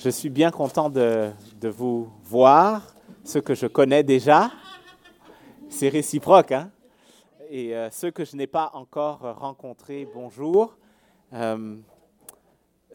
[0.00, 4.52] Je suis bien content de, vous voir, ceux que je connais déjà.
[5.68, 6.70] C'est réciproque, hein?
[7.50, 10.76] Et euh, ceux que je n'ai pas encore rencontrés, bonjour.
[11.32, 11.78] Euh,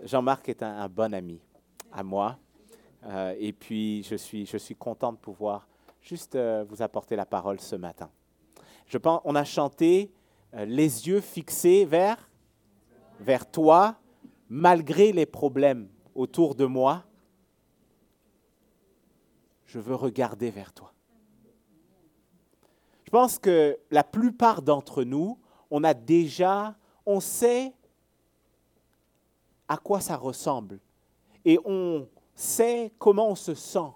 [0.05, 1.41] Jean-Marc est un, bon ami
[1.91, 2.37] à moi.
[3.05, 5.67] Euh, et puis, je suis, je suis content de pouvoir
[6.01, 6.37] juste
[6.69, 8.09] vous apporter la parole ce matin.
[8.85, 10.09] Je pense, on a chanté
[10.53, 12.29] les yeux fixés vers,
[13.19, 13.97] vers toi,
[14.47, 17.03] malgré les problèmes autour de moi,
[19.65, 20.93] je veux regarder vers toi.
[23.05, 25.39] Je pense que la plupart d'entre nous,
[25.69, 26.75] on a déjà,
[27.05, 27.73] on sait
[29.67, 30.79] à quoi ça ressemble
[31.45, 33.91] et on sait comment on se sent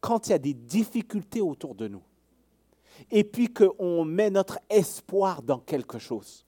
[0.00, 2.02] quand il y a des difficultés autour de nous.
[3.10, 6.45] Et puis qu'on met notre espoir dans quelque chose.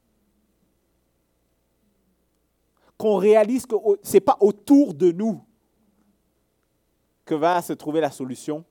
[2.99, 5.41] Qu'on réalise que ce n'est pas autour de nous
[7.25, 8.65] que va se trouver la solution.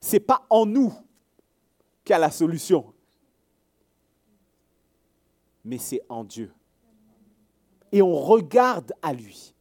[0.00, 0.92] Ce n'est pas en nous
[2.04, 2.92] qu'il y a la solution,
[5.64, 6.52] mais c'est en Dieu.
[7.90, 9.54] Et on regarde à lui.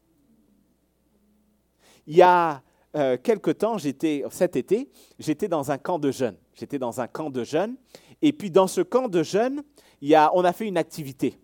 [2.08, 2.62] Il y a
[2.96, 6.38] euh, quelque temps, j'étais, cet été, j'étais dans un camp de jeunes.
[6.56, 7.78] J'étais dans un camp de jeunes.
[8.22, 9.64] Et puis dans ce camp de jeunes,
[10.02, 11.40] on a fait une activité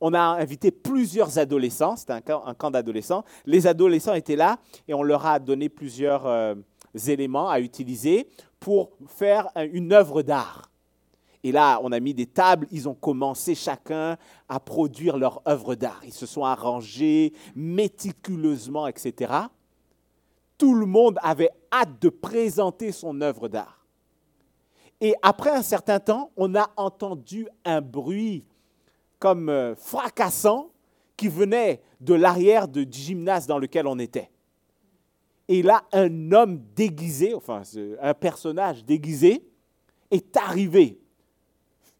[0.00, 3.24] on a invité plusieurs adolescents, c'était un camp, d'adolescents.
[3.46, 6.54] Les adolescents étaient là et on leur a donné plusieurs euh,
[7.06, 8.28] éléments à utiliser
[8.60, 10.70] pour faire une œuvre d'art.
[11.44, 14.16] Et là, on a mis des tables, ils ont commencé chacun
[14.48, 16.00] à produire leur œuvre d'art.
[16.04, 19.32] Ils se sont arrangés méticuleusement, etc.
[20.56, 23.86] Tout le monde avait hâte de présenter son œuvre d'art.
[25.00, 28.44] Et après un certain temps, on a entendu un bruit
[29.18, 30.70] comme euh, fracassant
[31.16, 34.30] qui venait de l'arrière du gymnase dans lequel on était.
[35.48, 37.62] Et là, un homme déguisé, enfin
[38.00, 39.42] un personnage déguisé,
[40.10, 41.00] est arrivé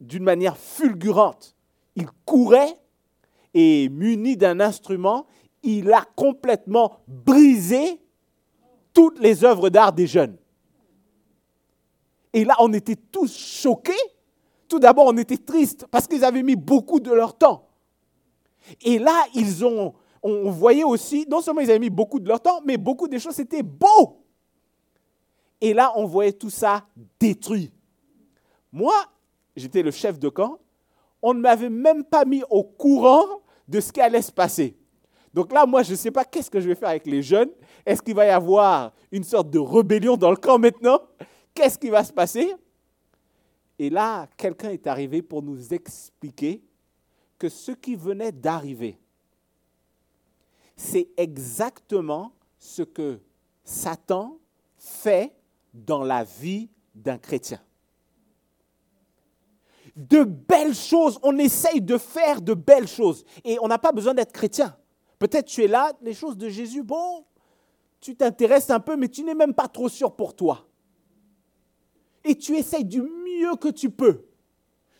[0.00, 1.56] d'une manière fulgurante.
[1.96, 2.76] Il courait
[3.54, 5.26] et muni d'un instrument,
[5.62, 8.00] il a complètement brisé
[8.92, 10.36] toutes les œuvres d'art des jeunes.
[12.32, 13.92] Et là, on était tous choqués
[14.68, 17.68] tout d'abord, on était triste parce qu'ils avaient mis beaucoup de leur temps.
[18.82, 22.40] Et là, ils ont, on voyait aussi, non seulement ils avaient mis beaucoup de leur
[22.40, 24.24] temps, mais beaucoup des choses étaient beaux.
[25.60, 26.86] Et là, on voyait tout ça
[27.18, 27.72] détruit.
[28.70, 28.94] Moi,
[29.56, 30.58] j'étais le chef de camp,
[31.22, 33.24] on ne m'avait même pas mis au courant
[33.66, 34.76] de ce qui allait se passer.
[35.34, 37.50] Donc là, moi, je ne sais pas qu'est-ce que je vais faire avec les jeunes.
[37.84, 41.00] Est-ce qu'il va y avoir une sorte de rébellion dans le camp maintenant?
[41.54, 42.54] Qu'est-ce qui va se passer?
[43.78, 46.62] Et là, quelqu'un est arrivé pour nous expliquer
[47.38, 48.98] que ce qui venait d'arriver,
[50.76, 53.20] c'est exactement ce que
[53.62, 54.38] Satan
[54.76, 55.32] fait
[55.72, 57.60] dans la vie d'un chrétien.
[59.94, 63.24] De belles choses, on essaye de faire de belles choses.
[63.44, 64.76] Et on n'a pas besoin d'être chrétien.
[65.18, 67.24] Peut-être tu es là, les choses de Jésus, bon,
[68.00, 70.68] tu t'intéresses un peu, mais tu n'es même pas trop sûr pour toi.
[72.24, 73.02] Et tu essayes du
[73.60, 74.24] que tu peux.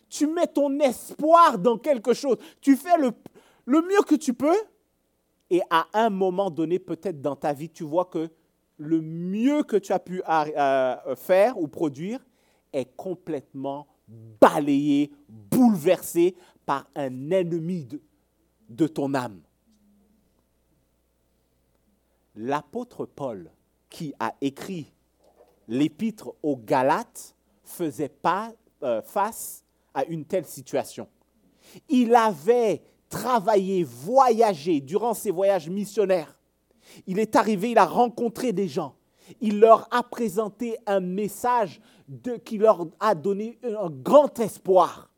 [0.09, 2.37] Tu mets ton espoir dans quelque chose.
[2.60, 3.12] Tu fais le,
[3.66, 4.56] mieux que tu peux.
[5.50, 8.31] Et à un moment donné, peut-être dans ta vie, tu vois que
[8.78, 12.21] le mieux que tu as pu euh, faire ou produire
[12.72, 13.87] est complètement
[14.41, 16.34] balayé, bouleversé
[16.65, 17.88] par un ennemi
[18.69, 19.41] de ton âme.
[22.37, 23.50] L'apôtre Paul,
[23.91, 24.93] qui a écrit
[25.66, 27.34] l'épître aux Galates,
[27.69, 28.53] faisait pas
[28.83, 29.65] euh, face
[29.95, 31.09] à une telle situation.
[31.89, 36.39] Il avait travaillé, voyagé durant ses voyages missionnaires.
[37.06, 38.95] Il est arrivé, il a rencontré des gens.
[39.41, 41.81] Il leur a présenté un message
[42.45, 45.11] qui leur a donné un grand espoir.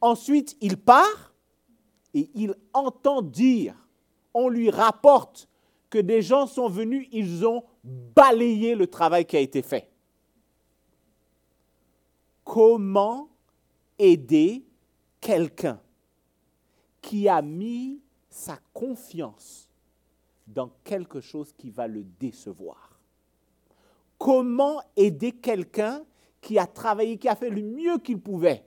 [0.00, 1.34] Ensuite, il part
[2.12, 3.74] et il entend dire,
[4.34, 5.48] on lui rapporte
[5.90, 9.93] que des gens sont venus, ils ont balayé le travail qui a été fait
[12.54, 13.30] comment
[13.98, 14.64] aider
[15.20, 15.80] quelqu'un
[17.02, 19.68] qui a mis sa confiance
[20.46, 22.96] dans quelque chose qui va le décevoir.
[24.18, 26.04] Comment aider quelqu'un
[26.40, 28.64] qui a travaillé, qui a fait le mieux qu'il pouvait,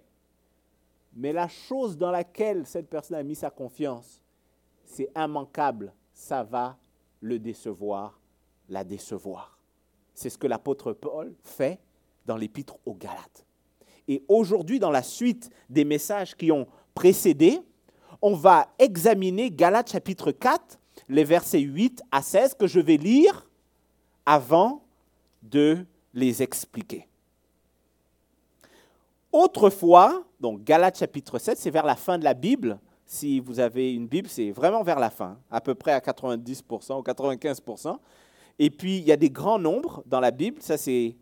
[1.13, 4.22] mais la chose dans laquelle cette personne a mis sa confiance,
[4.84, 6.78] c'est immanquable, ça va
[7.22, 8.19] le décevoir,
[8.68, 9.57] la décevoir.
[10.13, 11.80] C'est ce que l'apôtre Paul fait
[12.25, 13.46] dans l'épître aux Galates.
[14.07, 17.59] Et aujourd'hui, dans la suite des messages qui ont précédé,
[18.21, 23.48] on va examiner Galates chapitre 4, les versets 8 à 16 que je vais lire
[24.25, 24.81] avant
[25.44, 27.07] de les expliquer.
[29.31, 32.80] Autrefois, donc Galates chapitre 7, c'est vers la fin de la Bible.
[33.06, 37.00] Si vous avez une Bible, c'est vraiment vers la fin, à peu près à 90%
[37.00, 37.98] ou 95%.
[38.60, 40.62] Et puis, il y a des grands nombres dans la Bible.
[40.62, 41.15] Ça, c'est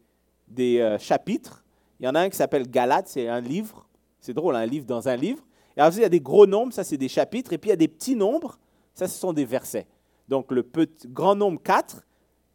[0.47, 1.64] des euh, chapitres.
[1.99, 3.87] Il y en a un qui s'appelle Galates, c'est un livre.
[4.19, 5.43] C'est drôle, un livre dans un livre.
[5.77, 7.53] Et ensuite, il y a des gros nombres, ça, c'est des chapitres.
[7.53, 8.57] Et puis, il y a des petits nombres,
[8.93, 9.87] ça, ce sont des versets.
[10.27, 12.03] Donc, le petit, grand nombre 4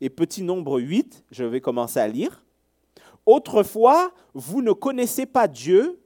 [0.00, 2.44] et petit nombre 8, je vais commencer à lire.
[3.26, 6.00] Autrefois, vous ne connaissez pas Dieu,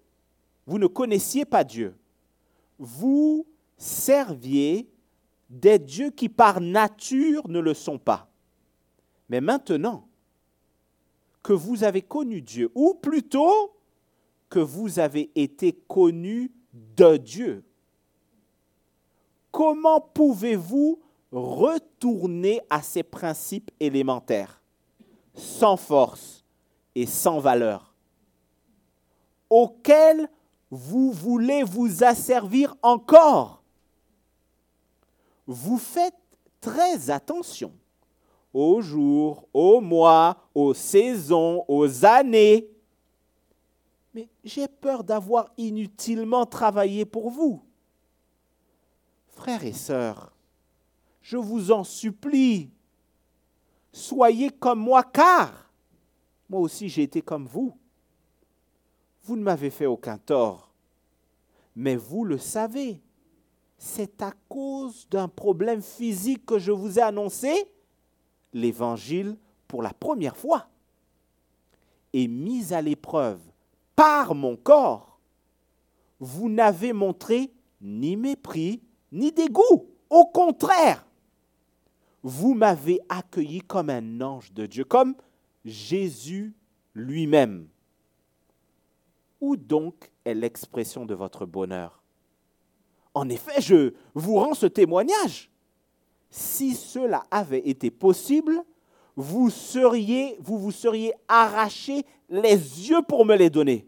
[0.67, 1.97] vous ne connaissiez pas Dieu.
[2.79, 3.47] Vous
[3.77, 4.89] serviez
[5.49, 8.29] des dieux qui par nature ne le sont pas.
[9.29, 10.09] Mais maintenant
[11.45, 13.77] que vous avez connu Dieu, ou plutôt
[14.49, 17.65] que vous avez été connu de Dieu,
[19.53, 21.01] comment pouvez-vous
[21.31, 24.63] retourner à ces principes élémentaires,
[25.35, 26.45] sans force
[26.95, 27.95] et sans valeur,
[29.51, 30.29] auxquels
[30.71, 33.63] vous voulez vous asservir encore?
[35.47, 36.15] Vous faites
[36.61, 37.73] très attention
[38.55, 42.71] aux jours, aux mois, aux saisons, aux années.
[44.15, 47.61] Mais j'ai peur d'avoir inutilement travaillé pour vous.
[49.27, 50.33] Frères et sœurs,
[51.21, 52.71] je vous en supplie,
[53.93, 55.73] soyez comme moi, car
[56.49, 57.77] moi aussi j'ai été comme vous.
[59.25, 60.71] Vous ne m'avez fait aucun tort,
[61.75, 63.01] mais vous le savez,
[63.77, 67.69] c'est à cause d'un problème physique que je vous ai annoncé
[68.55, 69.37] l'Évangile
[69.69, 70.69] pour la première fois
[72.15, 73.41] et mis à l'épreuve
[73.97, 75.19] par mon corps,
[76.21, 79.89] vous n'avez montré ni mépris, ni dégoût.
[80.09, 81.05] Au contraire,
[82.23, 85.15] vous m'avez accueilli comme un ange de Dieu, comme
[85.65, 86.55] Jésus
[86.95, 87.69] lui-même.
[89.41, 92.03] Où donc est l'expression de votre bonheur?
[93.13, 95.51] En effet, je vous rends ce témoignage
[96.37, 98.61] si cela avait été possible,
[99.15, 103.87] vous seriez, vous vous seriez arraché les yeux pour me les donner.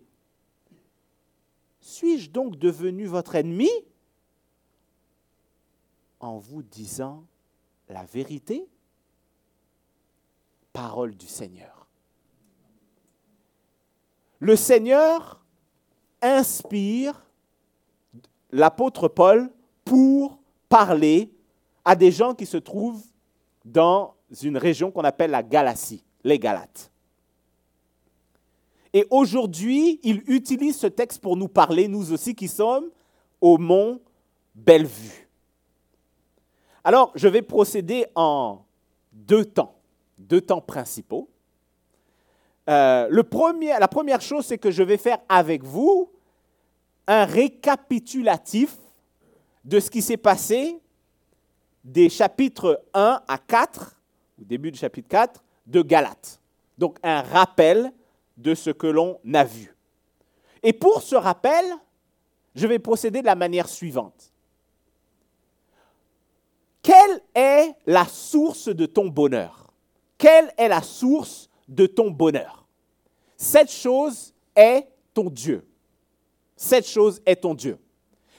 [1.80, 3.68] Suis-je donc devenu votre ennemi
[6.20, 7.24] en vous disant
[7.88, 8.68] la vérité?
[10.72, 11.88] Parole du Seigneur.
[14.38, 15.44] Le Seigneur
[16.22, 17.26] inspire
[18.52, 19.50] l'apôtre Paul
[19.84, 20.38] pour
[20.68, 21.35] parler
[21.86, 23.04] à des gens qui se trouvent
[23.64, 26.90] dans une région qu'on appelle la Galatie, les Galates.
[28.92, 32.90] Et aujourd'hui, il utilise ce texte pour nous parler, nous aussi qui sommes
[33.40, 34.00] au mont
[34.52, 35.28] Bellevue.
[36.82, 38.64] Alors, je vais procéder en
[39.12, 39.76] deux temps,
[40.18, 41.28] deux temps principaux.
[42.68, 46.10] Euh, la première chose, c'est que je vais faire avec vous
[47.06, 48.76] un récapitulatif
[49.64, 50.80] de ce qui s'est passé
[51.86, 53.96] des chapitres 1 à 4,
[54.40, 56.40] au début du chapitre 4, de Galates.
[56.76, 57.92] Donc un rappel
[58.36, 59.74] de ce que l'on a vu.
[60.64, 61.64] Et pour ce rappel,
[62.56, 64.32] je vais procéder de la manière suivante.
[66.82, 69.72] Quelle est la source de ton bonheur?
[70.18, 72.66] Quelle est la source de ton bonheur?
[73.36, 75.64] Cette chose est ton Dieu.
[76.56, 77.78] Cette chose est ton Dieu.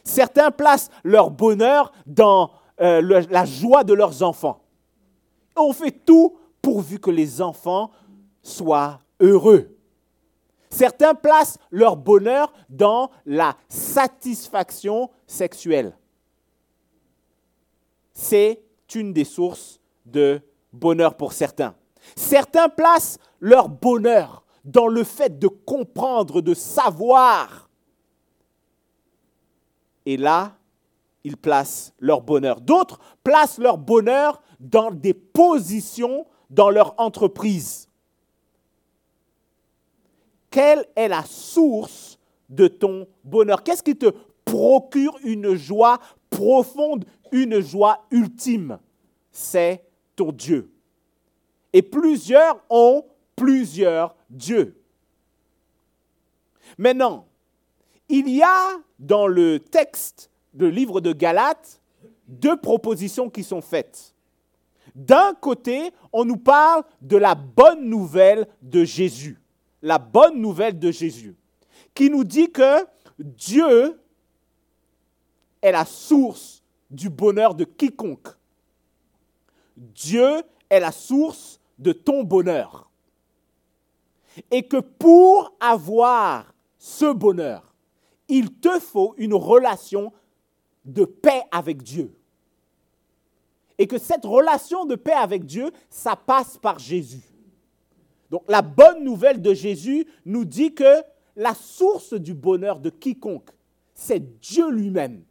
[0.04, 4.62] Certains placent leur bonheur dans euh, la joie de leurs enfants.
[5.56, 7.92] On fait tout pourvu que les enfants
[8.44, 9.76] soient heureux.
[10.70, 15.98] Certains placent leur bonheur dans la satisfaction sexuelle.
[18.14, 18.62] C'est
[18.94, 20.42] une des sources de
[20.74, 21.76] bonheur pour certains.
[22.16, 27.70] Certains placent leur bonheur dans le fait de comprendre, de savoir.
[30.06, 30.57] Et là,
[31.28, 32.62] ils placent leur bonheur.
[32.62, 37.90] D'autres placent leur bonheur dans des positions dans leur entreprise.
[40.50, 42.18] Quelle est la source
[42.48, 43.62] de ton bonheur?
[43.62, 44.14] Qu'est-ce qui te
[44.46, 47.04] procure une joie profonde,
[47.34, 48.80] une joie ultime?
[49.30, 49.84] C'est
[50.16, 50.72] ton Dieu.
[51.74, 53.04] Et plusieurs ont
[53.36, 54.82] plusieurs dieux.
[56.78, 57.28] Maintenant,
[58.08, 61.82] il y a dans le texte le livre de Galates
[62.28, 64.14] deux propositions qui sont faites.
[64.96, 69.40] D'un côté, on nous parle de la bonne nouvelle de Jésus,
[69.82, 71.36] la bonne nouvelle de Jésus,
[71.94, 72.86] qui nous dit que
[73.18, 74.00] Dieu
[75.62, 78.38] est la source du bonheur de quiconque
[79.78, 82.90] Dieu est la source de ton bonheur.
[84.52, 87.76] Et que pour avoir ce bonheur,
[88.28, 90.12] il te faut une relation
[90.88, 92.14] de paix avec Dieu.
[93.78, 97.24] Et que cette relation de paix avec Dieu, ça passe par Jésus.
[98.32, 101.04] Donc la bonne nouvelle de Jésus nous dit que
[101.36, 103.52] la source du bonheur de quiconque,
[103.94, 105.24] c'est Dieu lui-même.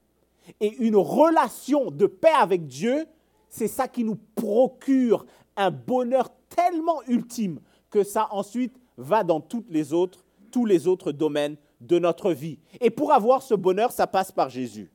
[0.60, 3.06] Et une relation de paix avec Dieu,
[3.48, 7.60] c'est ça qui nous procure un bonheur tellement ultime
[7.90, 12.58] que ça ensuite va dans toutes les autres, tous les autres domaines de notre vie.
[12.80, 14.90] Et pour avoir ce bonheur, ça passe par Jésus.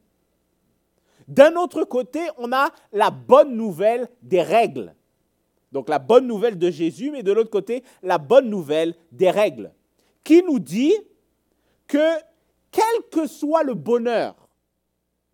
[1.32, 4.94] D'un autre côté, on a la bonne nouvelle des règles.
[5.72, 9.72] Donc la bonne nouvelle de Jésus, mais de l'autre côté, la bonne nouvelle des règles,
[10.26, 10.94] qui nous dit
[11.88, 12.20] que
[12.70, 14.50] quel que soit le bonheur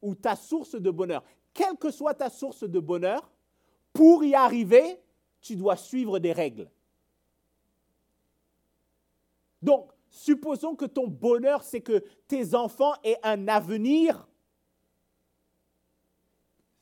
[0.04, 3.32] ou ta source de bonheur, quelle que soit ta source de bonheur,
[3.92, 5.02] pour y arriver,
[5.42, 6.70] tu dois suivre des règles.
[9.64, 14.28] Donc, supposons que ton bonheur, c'est que tes enfants aient un avenir.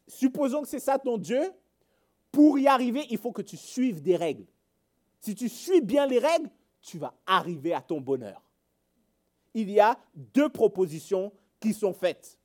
[0.07, 1.51] Supposons que c'est ça ton Dieu.
[2.31, 4.45] Pour y arriver, il faut que tu suives des règles.
[5.19, 6.50] Si tu suis bien les règles,
[6.81, 8.41] tu vas arriver à ton bonheur.
[9.53, 12.38] Il y a deux propositions qui sont faites.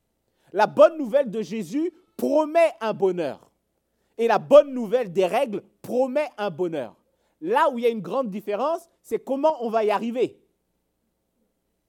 [0.53, 3.51] La bonne nouvelle de Jésus promet un bonheur.
[4.17, 6.97] Et la bonne nouvelle des règles promet un bonheur.
[7.41, 10.41] Là où il y a une grande différence, c'est comment on va y arriver.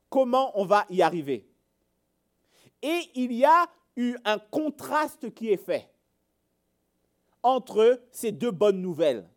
[0.10, 1.48] Comment on va y arriver.
[2.82, 5.90] Et il y a eu un contraste qui est fait
[7.44, 9.30] entre ces deux bonnes nouvelles.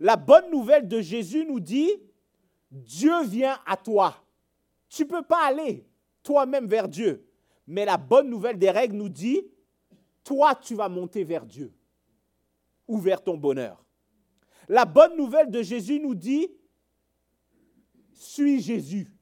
[0.00, 1.90] La bonne nouvelle de Jésus nous dit,
[2.70, 4.16] Dieu vient à toi.
[4.88, 5.86] Tu ne peux pas aller
[6.22, 7.28] toi-même vers Dieu.
[7.66, 9.42] Mais la bonne nouvelle des règles nous dit,
[10.24, 11.72] toi, tu vas monter vers Dieu
[12.88, 13.84] ou vers ton bonheur.
[14.68, 16.48] La bonne nouvelle de Jésus nous dit,
[18.12, 19.12] suis Jésus.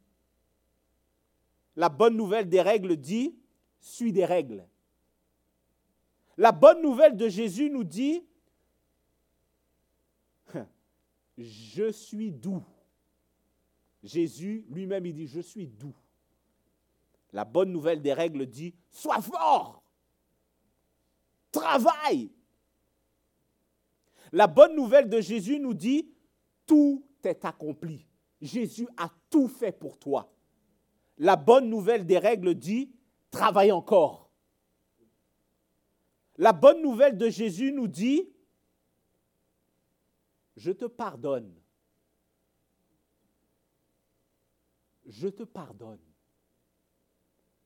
[1.76, 3.39] La bonne nouvelle des règles dit,
[3.80, 4.66] suis des règles.
[6.36, 8.24] La bonne nouvelle de Jésus nous dit,
[11.38, 12.64] je suis doux.
[14.02, 15.94] Jésus lui-même, il dit, je suis doux.
[17.32, 19.82] La bonne nouvelle des règles dit, sois fort,
[21.52, 22.30] travaille.
[24.32, 26.10] La bonne nouvelle de Jésus nous dit,
[26.66, 28.06] tout est accompli.
[28.40, 30.32] Jésus a tout fait pour toi.
[31.18, 32.90] La bonne nouvelle des règles dit,
[33.30, 34.30] travaille encore.
[36.36, 38.28] La bonne nouvelle de Jésus nous dit,
[40.56, 41.54] je te pardonne.
[45.06, 46.00] Je te pardonne.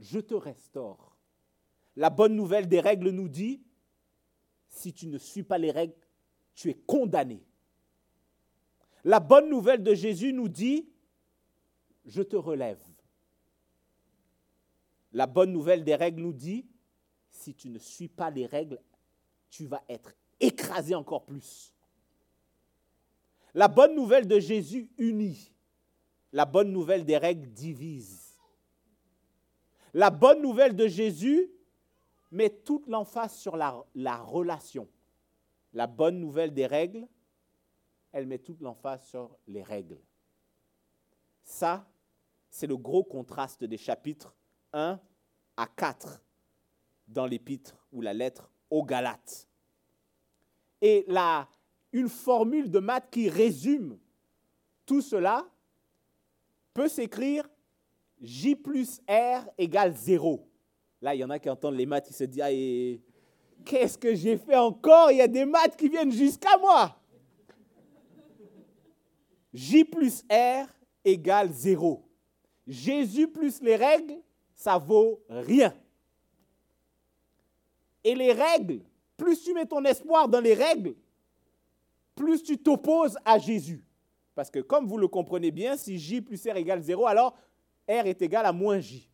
[0.01, 1.17] Je te restaure.
[1.97, 3.63] La bonne nouvelle des règles nous dit,
[4.69, 5.95] si tu ne suis pas les règles,
[6.55, 7.45] tu es condamné.
[9.05, 10.89] La bonne nouvelle de Jésus nous dit,
[12.07, 12.83] je te relève.
[15.15, 16.67] La bonne nouvelle des règles nous dit,
[17.31, 18.81] si tu ne suis pas les règles,
[19.49, 21.73] tu vas être écrasé encore plus.
[23.55, 25.53] La bonne nouvelle de Jésus unit.
[26.33, 28.37] La bonne nouvelle des règles divise.
[29.95, 31.49] La bonne nouvelle de Jésus
[32.33, 34.89] met toute l'emphase sur la, la, relation.
[35.73, 37.07] La bonne nouvelle des règles,
[38.11, 40.01] elle met toute l'emphase sur les règles.
[41.45, 41.89] Ça,
[42.51, 44.35] c'est le gros contraste des chapitres
[44.75, 45.01] 1
[45.57, 46.21] à 4
[47.09, 49.49] dans l'épître ou la lettre aux Galates.
[50.83, 51.49] Et là,
[51.93, 53.99] une formule de maths qui résume
[54.85, 55.49] tout cela
[56.75, 57.49] peut s'écrire
[58.21, 60.47] J plus R égale 0.
[61.01, 64.15] Là, il y en a qui entendent les maths, ils se disent ah, Qu'est-ce que
[64.15, 65.11] j'ai fait encore?
[65.11, 67.01] Il y a des maths qui viennent jusqu'à moi.
[69.53, 70.67] J plus R
[71.05, 72.05] égale 0.
[72.67, 74.17] Jésus plus les règles,
[74.55, 75.75] ça vaut rien.
[78.03, 78.81] Et les règles,
[79.17, 80.95] plus tu mets ton espoir dans les règles,
[82.15, 83.85] plus tu t'opposes à Jésus.
[84.35, 87.35] Parce que comme vous le comprenez bien, si J plus R égale 0, alors
[87.89, 89.09] R est égal à moins J.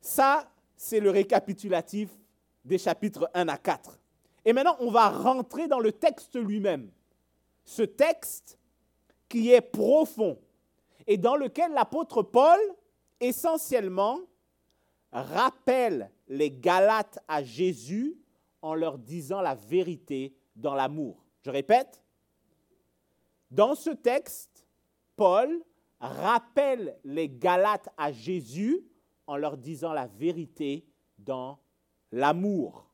[0.00, 2.10] Ça, c'est le récapitulatif
[2.64, 3.98] des chapitres 1 à 4.
[4.44, 6.90] Et maintenant, on va rentrer dans le texte lui-même.
[7.64, 8.58] Ce texte
[9.28, 10.38] qui est profond
[11.08, 12.58] et dans lequel l'apôtre Paul,
[13.18, 14.20] essentiellement,
[15.10, 18.18] rappelle les Galates à Jésus
[18.60, 21.24] en leur disant la vérité dans l'amour.
[21.40, 22.04] Je répète,
[23.50, 24.66] dans ce texte,
[25.16, 25.62] Paul
[25.98, 28.84] rappelle les Galates à Jésus
[29.26, 30.86] en leur disant la vérité
[31.18, 31.58] dans
[32.12, 32.86] l'amour.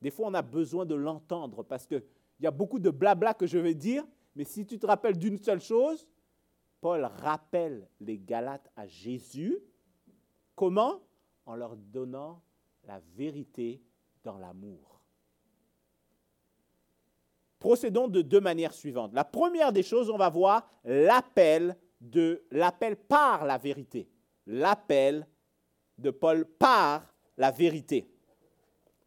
[0.00, 2.04] Des fois, on a besoin de l'entendre parce qu'il
[2.38, 5.36] y a beaucoup de blabla que je vais dire, mais si tu te rappelles d'une
[5.36, 6.06] seule chose,
[6.80, 9.58] Paul rappelle les Galates à Jésus.
[10.54, 11.00] Comment?
[11.46, 12.42] En leur donnant
[12.84, 13.82] la vérité
[14.24, 15.00] dans l'amour.
[17.58, 19.12] Procédons de deux manières suivantes.
[19.12, 24.08] La première des choses, on va voir l'appel de l'appel par la vérité.
[24.46, 25.26] L'appel
[25.98, 28.10] de Paul par la vérité.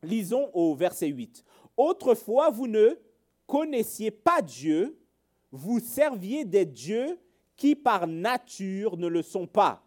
[0.03, 1.43] Lisons au verset 8.
[1.77, 2.99] Autrefois, vous ne
[3.47, 4.99] connaissiez pas Dieu,
[5.51, 7.19] vous serviez des dieux
[7.55, 9.85] qui par nature ne le sont pas.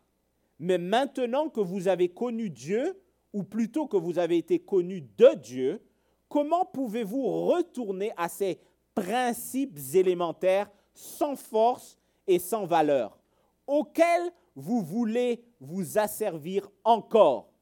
[0.59, 3.01] Mais maintenant que vous avez connu Dieu,
[3.33, 5.83] ou plutôt que vous avez été connu de Dieu,
[6.29, 8.59] comment pouvez-vous retourner à ces
[8.95, 13.19] principes élémentaires sans force et sans valeur,
[13.67, 17.53] auxquels vous voulez vous asservir encore?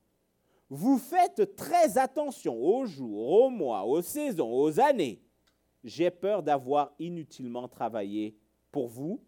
[0.70, 5.20] Vous faites très attention aux jours, aux mois, aux saisons, aux années.
[5.82, 8.36] J'ai peur d'avoir inutilement travaillé
[8.70, 9.20] pour vous.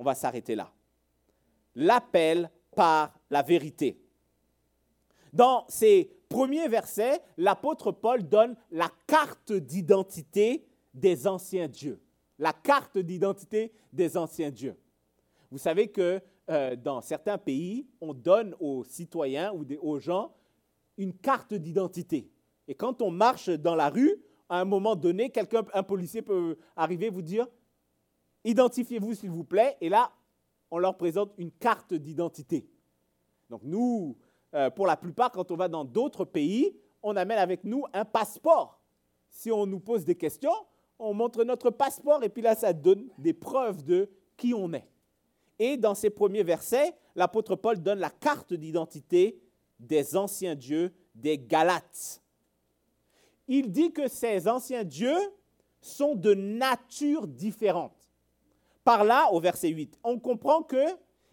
[0.00, 0.72] On va s'arrêter là.
[1.74, 4.00] L'appel par la vérité.
[5.30, 12.00] Dans ces premiers versets, l'apôtre Paul donne la carte d'identité des anciens dieux.
[12.38, 14.74] La carte d'identité des anciens dieux.
[15.50, 20.32] Vous savez que euh, dans certains pays, on donne aux citoyens ou aux gens
[20.96, 22.30] une carte d'identité.
[22.66, 24.16] Et quand on marche dans la rue,
[24.48, 27.46] à un moment donné, quelqu'un, un policier peut arriver et vous dire
[28.44, 29.76] Identifiez-vous s'il vous plaît.
[29.80, 30.12] Et là,
[30.70, 32.66] on leur présente une carte d'identité.
[33.48, 34.16] Donc nous,
[34.54, 38.04] euh, pour la plupart, quand on va dans d'autres pays, on amène avec nous un
[38.04, 38.80] passeport.
[39.28, 40.54] Si on nous pose des questions,
[40.98, 44.88] on montre notre passeport et puis là, ça donne des preuves de qui on est.
[45.58, 49.40] Et dans ces premiers versets, l'apôtre Paul donne la carte d'identité
[49.78, 52.22] des anciens dieux des Galates.
[53.48, 55.18] Il dit que ces anciens dieux
[55.80, 57.99] sont de nature différente.
[58.84, 60.84] Par là, au verset 8, on comprend que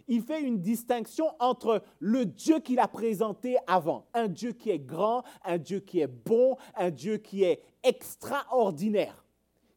[0.08, 4.80] il fait une distinction entre le Dieu qu'il a présenté avant, un Dieu qui est
[4.80, 9.26] grand, un Dieu qui est bon, un Dieu qui est extraordinaire,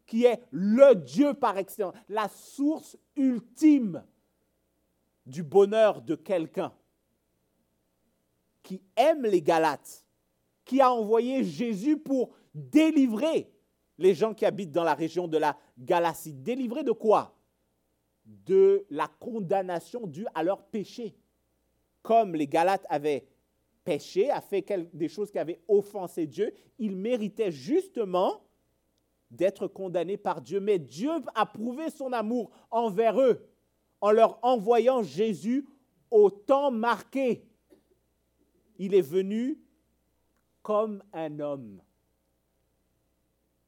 [0.07, 4.05] qui est le Dieu par excellence, la source ultime
[5.27, 6.73] du bonheur de quelqu'un,
[8.63, 10.05] qui aime les Galates,
[10.65, 13.53] qui a envoyé Jésus pour délivrer
[13.99, 16.33] les gens qui habitent dans la région de la Galatie.
[16.33, 17.35] Délivrer de quoi?
[18.47, 21.17] De la condamnation due à leur péché.
[22.03, 23.27] Comme les Galates avaient
[23.85, 24.65] péché, a fait
[24.95, 28.43] des choses qui avaient offensé Dieu, ils méritaient justement
[29.31, 30.61] d'être condamnés par Dieu.
[30.61, 33.47] Mais Dieu a prouvé son amour envers eux
[34.01, 35.67] en leur envoyant Jésus
[36.11, 37.45] au temps marqué.
[38.79, 39.61] Il est venu
[40.63, 41.83] comme un homme,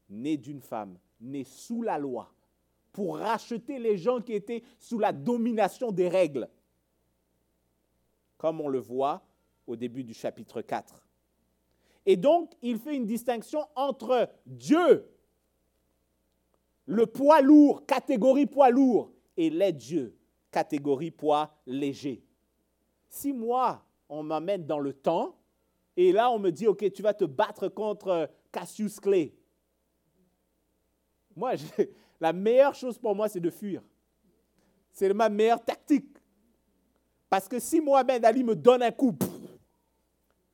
[0.08, 2.32] né d'une femme, né sous la loi
[2.92, 6.48] pour racheter les gens qui étaient sous la domination des règles,
[8.36, 9.22] comme on le voit
[9.66, 11.06] au début du chapitre 4.
[12.04, 15.08] Et donc, il fait une distinction entre Dieu,
[16.86, 20.16] le poids lourd, catégorie poids lourd, et les dieux,
[20.50, 22.22] catégorie poids léger.
[23.08, 25.36] Si moi, on m'amène dans le temps,
[25.96, 29.34] et là, on me dit, OK, tu vas te battre contre Cassius Clay.
[31.36, 31.52] Moi,
[32.22, 33.82] la meilleure chose pour moi, c'est de fuir.
[34.92, 36.16] C'est ma meilleure tactique.
[37.28, 39.16] Parce que si Mohamed Ali me donne un coup,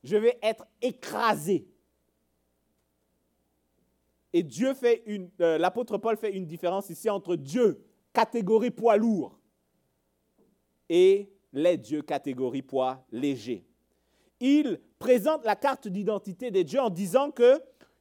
[0.02, 1.68] je vais être écrasé.
[4.32, 8.96] Et Dieu fait une, euh, l'apôtre Paul fait une différence ici entre Dieu, catégorie poids
[8.96, 9.38] lourd,
[10.88, 13.66] et les dieux, catégorie poids léger.
[14.40, 17.60] Il présente la carte d'identité des dieux en disant que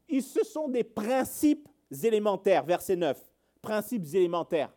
[0.10, 1.68] ce sont des principes
[2.04, 3.22] élémentaires, verset 9,
[3.62, 4.72] principes élémentaires.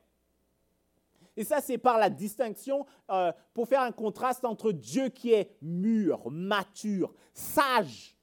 [1.36, 5.56] Et ça, c'est par la distinction, euh, pour faire un contraste entre Dieu qui est
[5.62, 8.16] mûr, mature, sage,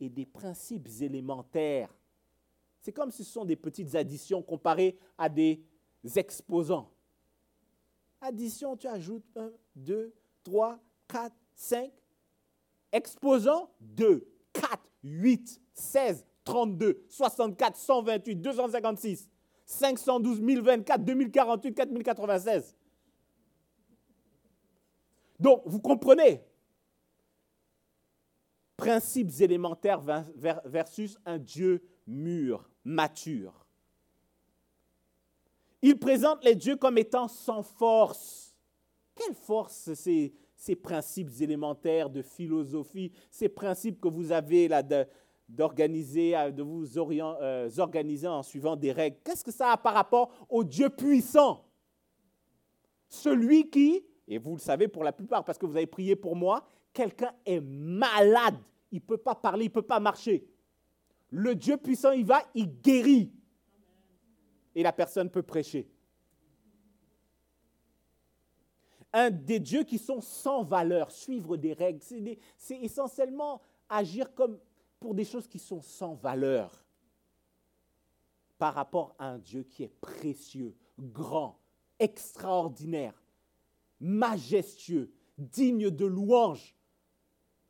[0.00, 1.94] et des principes élémentaires.
[2.80, 5.64] C'est comme si ce sont des petites additions comparées à des
[6.16, 6.90] exposants.
[8.20, 11.92] Addition, tu ajoutes 1, 2, 3, 4, 5.
[12.90, 19.28] Exposant 2, 4, 8, 16, 32, 64, 128, 256,
[19.68, 22.74] 512, 1024, 2048, 4096.
[25.38, 26.42] Donc, vous comprenez?
[28.78, 30.00] Principes élémentaires
[30.64, 33.66] versus un Dieu mûr, mature.
[35.82, 38.56] Il présente les dieux comme étant sans force.
[39.14, 44.82] Quelle force ces, ces principes élémentaires de philosophie, ces principes que vous avez là
[45.48, 49.16] d'organiser, de vous euh, organiser en suivant des règles.
[49.24, 51.64] Qu'est-ce que ça a par rapport au Dieu puissant?
[53.08, 56.36] Celui qui, et vous le savez pour la plupart parce que vous avez prié pour
[56.36, 58.58] moi, quelqu'un est malade,
[58.92, 60.46] il ne peut pas parler, il ne peut pas marcher.
[61.30, 63.32] Le Dieu puissant, il va, il guérit.
[64.74, 65.88] Et la personne peut prêcher.
[69.12, 72.02] Un des dieux qui sont sans valeur, suivre des règles,
[72.56, 74.58] c'est essentiellement agir comme
[75.00, 76.84] pour des choses qui sont sans valeur
[78.58, 81.60] par rapport à un Dieu qui est précieux, grand,
[81.98, 83.22] extraordinaire,
[84.00, 86.74] majestueux, digne de louange.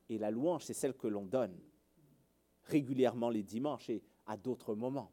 [0.08, 1.58] Et la louange, c'est celle que l'on donne
[2.64, 5.12] régulièrement les dimanches et à d'autres moments.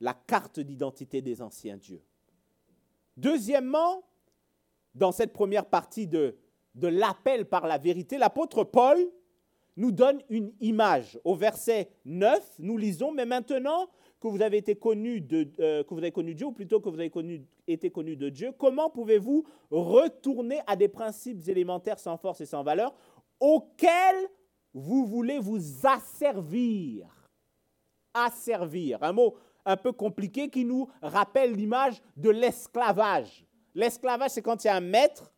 [0.00, 2.02] La carte d'identité des anciens dieux.
[3.16, 4.04] Deuxièmement,
[4.94, 6.36] dans cette première partie de,
[6.74, 8.98] de l'appel par la vérité, l'apôtre Paul
[9.76, 11.18] nous donne une image.
[11.24, 13.88] Au verset 9, nous lisons, mais maintenant
[14.20, 16.88] que vous avez été connu de, euh, que vous avez connu Dieu, ou plutôt que
[16.88, 17.10] vous avez
[17.66, 22.62] été connu de Dieu, comment pouvez-vous retourner à des principes élémentaires sans force et sans
[22.62, 22.94] valeur
[23.38, 24.28] auxquels
[24.74, 27.08] vous voulez vous asservir?
[28.12, 33.46] Asservir, un mot un peu compliqué qui nous rappelle l'image de l'esclavage.
[33.74, 35.32] L'esclavage, c'est quand il y a un maître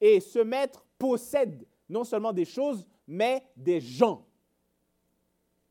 [0.00, 4.26] et ce maître possède non seulement des choses, mais des gens.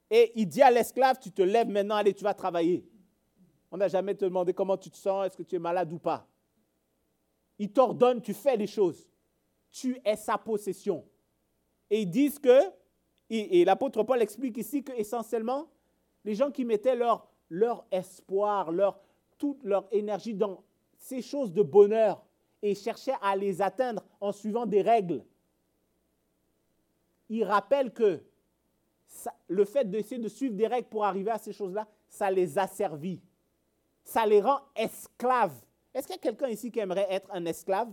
[0.10, 2.84] Et il dit à l'esclave, tu te lèves maintenant, allez, tu vas travailler.
[3.72, 6.00] On n'a jamais te demandé comment tu te sens, est-ce que tu es malade ou
[6.00, 6.28] pas.
[7.60, 9.08] Il t'ordonne, tu fais les choses.
[9.70, 11.06] Tu es sa possession.
[11.90, 12.60] Et ils disent que,
[13.30, 15.68] et, l'apôtre Paul explique ici que essentiellement,
[16.24, 19.00] les gens qui mettaient leur, leur espoir, leur,
[19.38, 20.64] toute leur énergie dans
[20.98, 22.24] ces choses de bonheur
[22.62, 25.24] et cherchaient à les atteindre en suivant des règles,
[27.30, 28.24] ils rappellent que
[29.48, 32.68] le fait d'essayer de suivre des règles pour arriver à ces choses-là, ça les a
[32.68, 33.22] servis.
[34.04, 35.60] Ça les rend esclaves.
[35.94, 37.92] Est-ce qu'il y a quelqu'un ici qui aimerait être un esclave?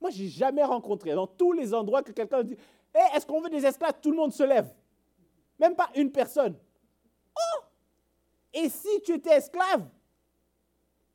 [0.00, 2.56] Moi, je n'ai jamais rencontré dans tous les endroits que quelqu'un dit
[2.94, 4.72] hey, Est-ce qu'on veut des esclaves Tout le monde se lève.
[5.58, 6.56] Même pas une personne.
[7.34, 7.64] Oh
[8.52, 9.88] Et si tu étais esclave?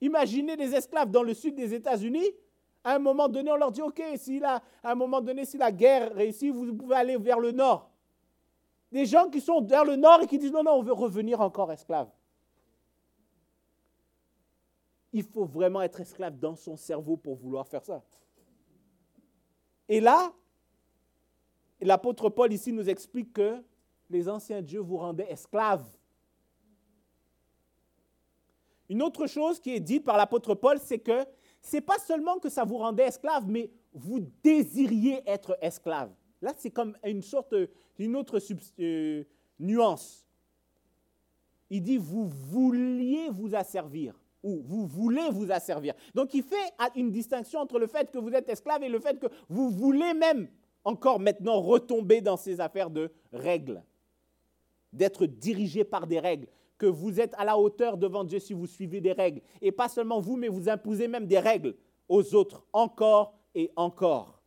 [0.02, 2.32] Imaginez des esclaves dans le sud des États-Unis.
[2.84, 5.72] À un moment donné, on leur dit Ok, si à un moment donné, si la
[5.72, 7.90] guerre réussit, vous pouvez aller vers le nord.
[8.92, 11.42] Des gens qui sont vers le nord et qui disent Non, non, on veut revenir
[11.42, 12.10] encore esclave.
[15.14, 18.02] Il faut vraiment être esclave dans son cerveau pour vouloir faire ça.
[19.90, 20.34] Et là,
[21.82, 23.62] l'apôtre Paul ici nous explique que
[24.10, 25.86] les anciens dieux vous rendaient esclaves.
[28.90, 31.26] Une autre chose qui est dite par l'apôtre Paul, c'est que
[31.62, 36.12] ce n'est pas seulement que ça vous rendait esclave, mais vous désiriez être esclave.
[36.42, 37.54] Là, c'est comme une sorte,
[38.00, 38.40] une autre
[38.80, 39.24] euh,
[39.60, 40.26] nuance.
[41.70, 45.94] Il dit, vous vouliez vous asservir ou vous voulez vous asservir.
[46.16, 49.20] Donc il fait une distinction entre le fait que vous êtes esclave et le fait
[49.20, 50.50] que vous voulez même
[50.84, 53.84] encore maintenant retomber dans ces affaires de règles,
[54.92, 56.48] d'être dirigé par des règles,
[56.82, 59.44] que vous êtes à la hauteur devant Dieu si vous suivez des règles.
[59.62, 61.76] Et pas seulement vous, mais vous imposez même des règles
[62.10, 64.42] aux autres, encore et encore.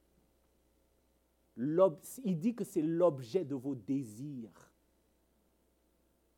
[1.57, 4.73] Il dit que c'est l'objet de vos désirs.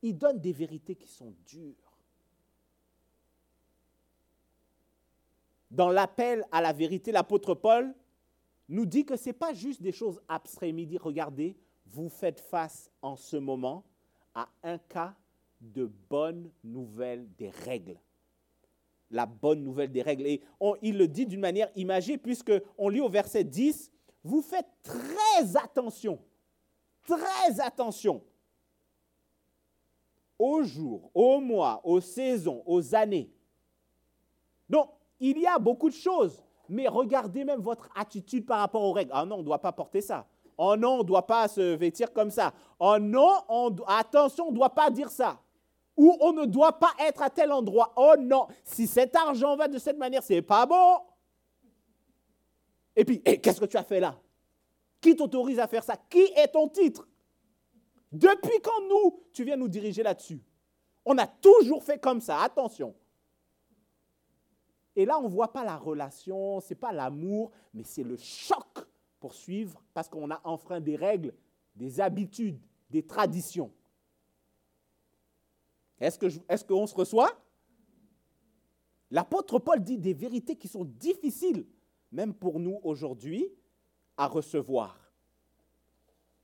[0.03, 1.87] Il donne des vérités qui sont dures.
[5.71, 7.93] dans l'appel à la vérité, l'apôtre Paul
[8.69, 11.57] nous dit que ce n'est pas juste des choses abstraites, il dit, regardez,
[11.87, 13.85] vous faites face en ce moment
[14.35, 15.15] à un cas
[15.61, 17.99] de bonne nouvelle des règles.
[19.11, 20.27] La bonne nouvelle des règles.
[20.27, 20.42] Et
[20.83, 23.92] il le dit d'une manière imagée, puisqu'on lit au verset 10,
[24.25, 26.19] vous faites très attention,
[27.07, 28.23] très attention
[30.38, 33.31] aux jours, aux mois, aux saisons, aux années.
[34.69, 34.90] Donc,
[35.21, 39.12] il y a beaucoup de choses, mais regardez même votre attitude par rapport aux règles.
[39.14, 40.27] Ah non, on ne doit pas porter ça.
[40.59, 42.53] Oh non, on ne doit pas se vêtir comme ça.
[42.79, 43.38] Oh non,
[43.87, 45.40] attention, on ne doit pas dire ça.
[45.97, 47.93] Ou on ne doit pas être à tel endroit.
[47.97, 50.99] Oh non, si cet argent va de cette manière, c'est pas bon.
[52.95, 54.19] Et puis, eh, qu'est-ce que tu as fait là?
[55.01, 55.97] Qui t'autorise à faire ça?
[55.97, 57.07] Qui est ton titre?
[58.13, 60.41] Depuis quand nous, tu viens nous diriger là-dessus?
[61.05, 62.95] On a toujours fait comme ça, attention.
[64.95, 68.17] Et là, on ne voit pas la relation, ce n'est pas l'amour, mais c'est le
[68.17, 68.87] choc
[69.21, 71.35] pour suivre parce qu'on a enfreint des règles,
[71.75, 73.71] des habitudes, des traditions.
[75.99, 77.31] Est-ce qu'on se reçoit?
[79.11, 81.67] L'apôtre Paul dit des vérités qui sont difficiles,
[82.13, 83.49] même pour nous aujourd'hui,
[84.17, 84.99] à recevoir.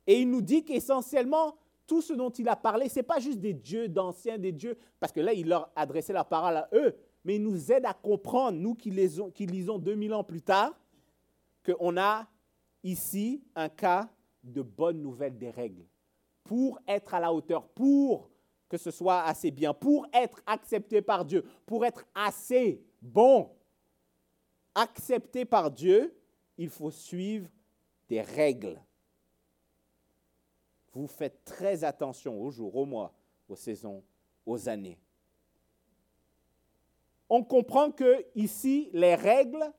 [0.07, 3.41] Et il nous dit qu'essentiellement, tout ce dont il a parlé, ce n'est pas juste
[3.41, 6.97] des dieux d'anciens, des dieux, parce que là, il leur adressait la parole à eux,
[7.25, 10.73] mais il nous aide à comprendre, nous qui, les qui lisons 2000 ans plus tard,
[11.65, 12.27] qu'on a
[12.83, 14.09] ici un cas
[14.43, 15.87] de bonne nouvelle des règles.
[16.43, 18.29] Pour être à la hauteur, pour
[18.72, 23.54] que ce soit assez bien, pour être accepté par Dieu, pour être assez bon,
[24.74, 26.18] accepté par Dieu,
[26.56, 27.50] il faut suivre
[28.08, 28.80] des règles.
[30.94, 33.12] Vous faites très attention aux jours, aux mois,
[33.46, 34.02] aux saisons,
[34.46, 34.98] aux années.
[37.28, 39.70] On comprend que ici, les règles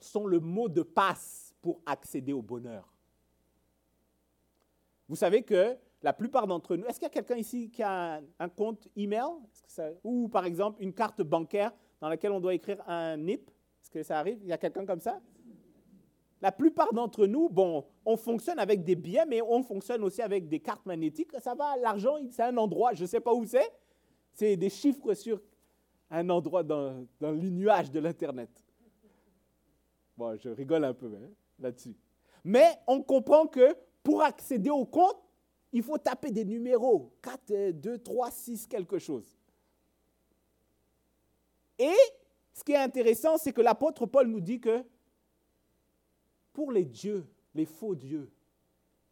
[0.00, 2.92] sont le mot de passe pour accéder au bonheur.
[5.08, 8.20] Vous savez que la plupart d'entre nous, est-ce qu'il y a quelqu'un ici qui a
[8.38, 9.24] un, compte email?
[10.04, 13.50] Ou par exemple une carte bancaire dans laquelle on doit écrire un NIP
[13.82, 14.38] Est-ce que ça arrive?
[14.42, 15.20] Il y a quelqu'un comme ça?
[16.40, 20.46] La plupart d'entre nous, bon, on fonctionne avec des billets, mais on fonctionne aussi avec
[20.46, 21.32] des cartes magnétiques.
[21.40, 23.68] Ça va, l'argent, c'est un endroit, je ne sais pas où c'est.
[24.32, 25.42] C'est des chiffres sur
[26.08, 28.64] un endroit dans, dans les nuages de l'Internet.
[30.16, 31.96] Bon, je rigole un peu hein, là-dessus.
[32.44, 35.25] Mais on comprend que pour accéder au compte,
[35.76, 39.36] il faut taper des numéros 4, 2, 3, 6, quelque chose.
[41.78, 41.92] Et
[42.54, 44.82] ce qui est intéressant, c'est que l'apôtre Paul nous dit que
[46.54, 48.32] pour les dieux, les faux dieux,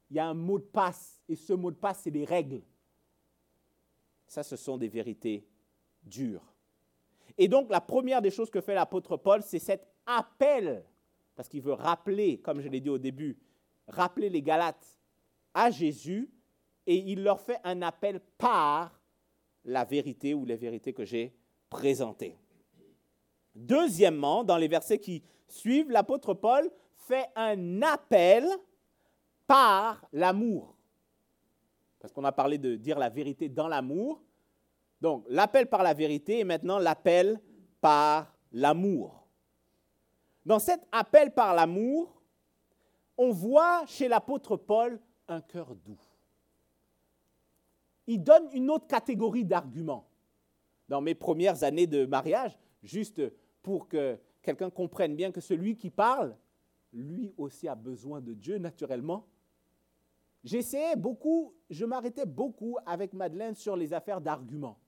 [0.08, 2.62] il y a un mot de passe, et ce mot de passe, c'est des règles.
[4.26, 5.46] Ça, ce sont des vérités
[6.02, 6.54] dures.
[7.36, 10.82] Et donc, la première des choses que fait l'apôtre Paul, c'est cet appel,
[11.34, 13.36] parce qu'il veut rappeler, comme je l'ai dit au début,
[13.86, 14.98] rappeler les Galates
[15.52, 16.30] à Jésus,
[16.86, 19.00] et il leur fait un appel par
[19.64, 21.34] la vérité ou les vérités que j'ai
[21.70, 22.38] présentées.
[23.54, 28.46] Deuxièmement, dans les versets qui suivent, l'apôtre Paul fait un appel
[29.46, 30.76] par l'amour.
[32.00, 34.22] Parce qu'on a parlé de dire la vérité dans l'amour.
[35.00, 37.40] Donc, l'appel par la vérité et maintenant l'appel
[37.80, 39.26] par l'amour.
[40.44, 42.22] Dans cet appel par l'amour,
[43.16, 46.00] on voit chez l'apôtre Paul un cœur doux.
[48.06, 50.08] Il donne une autre catégorie d'arguments.
[50.88, 53.22] Dans mes premières années de mariage, juste
[53.62, 56.36] pour que quelqu'un comprenne bien que celui qui parle,
[56.92, 59.26] lui aussi a besoin de Dieu naturellement.
[60.44, 64.78] J'essayais beaucoup, je m'arrêtais beaucoup avec Madeleine sur les affaires d'arguments.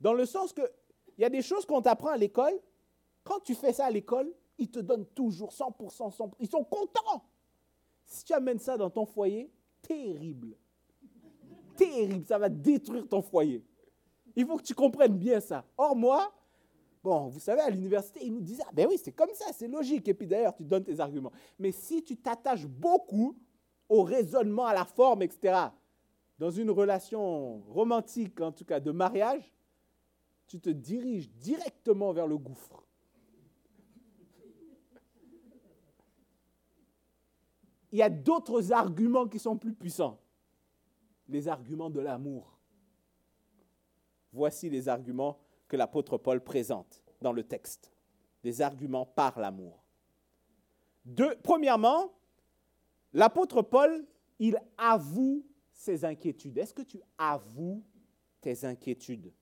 [0.00, 0.62] Dans le sens que
[1.16, 2.54] il y a des choses qu'on t'apprend à l'école,
[3.24, 7.24] quand tu fais ça à l'école, ils te donnent toujours 100%, 100%, ils sont contents.
[8.04, 9.50] Si tu amènes ça dans ton foyer,
[9.82, 10.56] terrible.
[11.78, 13.64] Terrible, ça va détruire ton foyer.
[14.34, 15.64] Il faut que tu comprennes bien ça.
[15.76, 16.32] Or, moi,
[17.02, 19.68] bon, vous savez, à l'université, ils nous disaient, ah ben oui, c'est comme ça, c'est
[19.68, 20.08] logique.
[20.08, 21.32] Et puis d'ailleurs, tu donnes tes arguments.
[21.58, 23.36] Mais si tu t'attaches beaucoup
[23.88, 25.68] au raisonnement, à la forme, etc.,
[26.38, 29.54] dans une relation romantique, en tout cas de mariage,
[30.48, 32.84] tu te diriges directement vers le gouffre.
[37.92, 40.18] Il y a d'autres arguments qui sont plus puissants.
[41.28, 42.58] Les arguments de l'amour.
[44.32, 45.38] Voici les arguments
[45.68, 47.92] que l'apôtre Paul présente dans le texte.
[48.42, 49.84] Des arguments par l'amour.
[51.42, 52.12] premièrement,
[53.12, 54.06] l'apôtre Paul,
[54.38, 56.58] il avoue ses inquiétudes.
[56.58, 57.82] Est-ce que tu avoues
[58.40, 59.32] tes inquiétudes?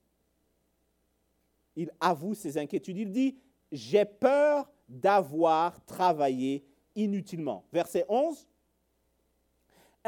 [1.77, 2.99] Il avoue ses inquiétudes.
[2.99, 3.39] Il dit,
[3.71, 7.67] j'ai peur d'avoir travaillé inutilement.
[7.73, 8.47] Verset 11.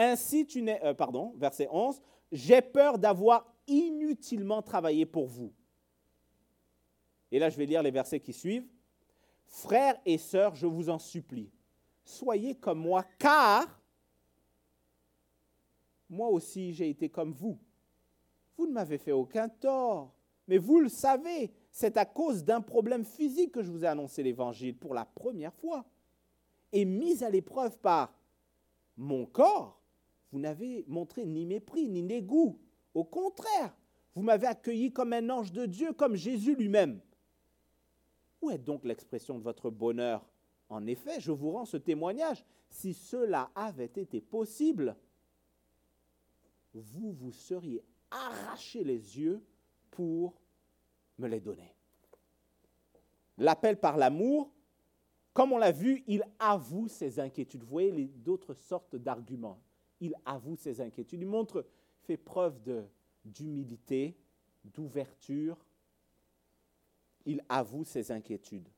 [0.01, 5.53] Ainsi tu n'es, euh, pardon, verset 11, j'ai peur d'avoir inutilement travaillé pour vous.
[7.33, 8.69] Et là, je vais lire les versets qui suivent.
[9.49, 11.51] Frères et sœurs, je vous en supplie,
[12.05, 13.67] soyez comme moi, car
[16.09, 17.59] moi aussi j'ai été comme vous.
[18.57, 20.15] Vous ne m'avez fait aucun tort,
[20.47, 24.23] mais vous le savez, c'est à cause d'un problème physique que je vous ai annoncé
[24.23, 25.85] l'Évangile pour la première fois.
[26.73, 28.15] Et mis à l'épreuve par
[28.97, 29.78] mon corps,
[30.31, 32.59] vous n'avez montré ni mépris, ni dégoût.
[32.95, 33.75] Au contraire,
[34.14, 37.01] vous m'avez accueilli comme un ange de Dieu, comme Jésus lui-même.
[38.41, 40.29] Où est donc l'expression de votre bonheur?
[40.69, 42.45] En effet, je vous rends ce témoignage.
[42.69, 44.97] Si cela avait été possible,
[46.75, 49.43] vous vous seriez arraché les yeux
[49.91, 50.35] pour
[51.19, 51.75] me les donner.
[53.38, 54.53] L'appel par l'amour,
[55.33, 57.62] comme on l'a vu, il avoue ses inquiétudes.
[57.62, 59.61] Vous voyez d'autres sortes d'arguments.
[60.01, 61.21] Il avoue ses inquiétudes.
[61.21, 61.67] Il montre,
[62.03, 62.59] fait preuve
[63.25, 64.17] d'humilité,
[64.65, 65.57] d'ouverture.
[67.25, 68.69] il avoue ses inquiétudes.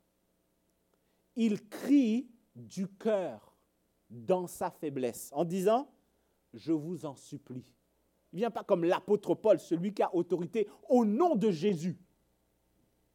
[1.36, 3.56] Il crie du cœur
[4.08, 5.88] dans sa faiblesse en disant,
[6.52, 7.64] je vous en supplie.
[8.32, 11.96] Il ne vient pas comme l'apôtre Paul, celui qui a autorité au nom de Jésus,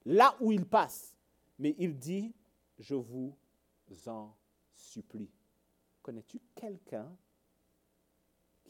[0.05, 1.15] là où il passe.
[1.57, 2.33] Mais il dit,
[2.79, 3.35] je vous
[4.07, 4.35] en
[4.73, 5.31] supplie.
[6.01, 7.15] Connais-tu quelqu'un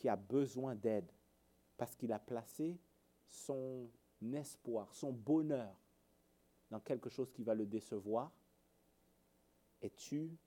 [0.06, 1.12] qui a besoin d'aide
[1.78, 2.78] parce qu'il a placé
[3.28, 3.90] son
[4.34, 5.76] espoir, son bonheur
[6.70, 8.32] dans quelque chose qui va le décevoir.
[9.82, 10.38] Es-tu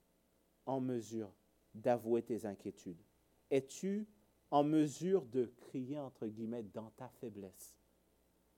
[0.65, 1.33] en mesure
[1.75, 3.03] d'avouer tes inquiétudes?
[3.51, 4.07] Es-tu
[4.53, 7.75] en mesure de crier, entre guillemets, dans ta faiblesse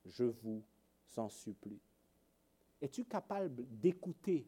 [0.04, 0.62] Je vous
[1.16, 1.80] en supplie.
[2.82, 4.46] Es-tu capable d'écouter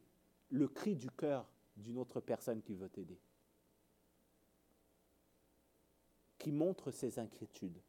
[0.51, 3.19] le cri du cœur d'une autre personne qui veut t'aider?
[6.43, 7.81] Qui montre ses inquiétudes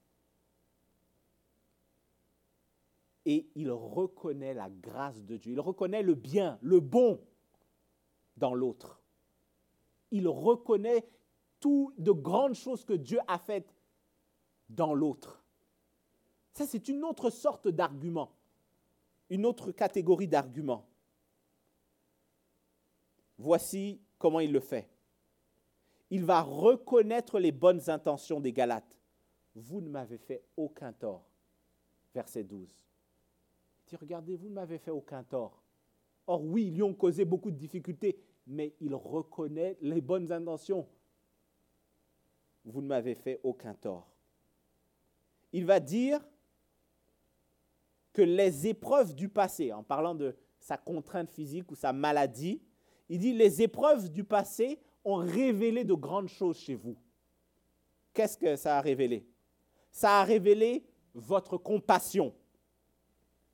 [3.25, 5.53] et il reconnaît la grâce de Dieu.
[5.53, 7.21] Il reconnaît le bien, le bon
[8.37, 9.01] dans l'autre.
[10.11, 11.07] Il reconnaît
[11.59, 13.73] tout de grandes choses que Dieu a faites
[14.69, 15.43] dans l'autre.
[16.53, 18.31] Ça, c'est une autre sorte d'argument,
[19.29, 20.85] une autre catégorie d'argument.
[23.37, 24.92] Voici comment il le fait.
[26.13, 28.99] Il va reconnaître les bonnes intentions des Galates.
[29.55, 31.27] Vous ne m'avez fait aucun tort.
[32.13, 32.69] Verset 12.
[32.69, 35.63] Il dit, regardez, vous ne m'avez fait aucun tort.
[36.27, 40.87] Or, oui, ils lui ont causé beaucoup de difficultés, mais il reconnaît les bonnes intentions.
[42.63, 44.07] Vous ne m'avez fait aucun tort.
[45.51, 46.21] Il va dire
[48.13, 52.61] que les épreuves du passé, en parlant de sa contrainte physique ou sa maladie,
[53.09, 56.95] il dit les épreuves du passé ont révélé de grandes choses chez vous.
[58.13, 59.25] Qu'est-ce que ça a révélé?
[59.91, 62.33] Ça a révélé votre compassion.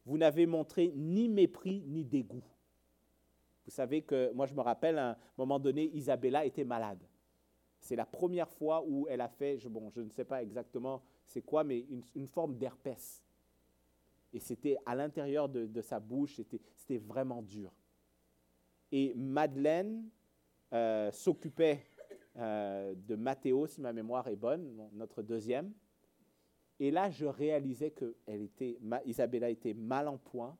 [0.05, 2.43] Vous n'avez montré ni mépris ni dégoût.
[3.65, 6.99] Vous savez que, moi je me rappelle, à un moment donné, Isabella était malade.
[7.79, 11.01] C'est la première fois où elle a fait, je, bon, je ne sais pas exactement
[11.25, 11.85] c'est quoi, mais
[12.15, 13.23] une, forme d'herpès.
[14.33, 16.41] Et c'était à l'intérieur de, sa bouche,
[16.75, 17.71] c'était vraiment dur.
[18.91, 20.09] Et Madeleine
[20.73, 21.86] euh, s'occupait
[22.38, 25.73] euh, de Mathéo, si ma mémoire est bonne, notre deuxième.
[26.79, 30.58] Et là, je réalisais que elle était, Isabella était mal en point.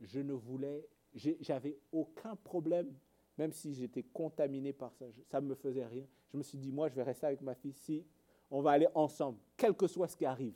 [0.00, 2.94] Je ne voulais, j'avais aucun problème,
[3.38, 5.06] même si j'étais contaminé par ça.
[5.30, 6.06] Ça ne me faisait rien.
[6.32, 7.72] Je me suis dit, moi, je vais rester avec ma fille.
[7.72, 8.04] Si
[8.50, 10.54] on va aller ensemble, quel que soit ce qui arrive.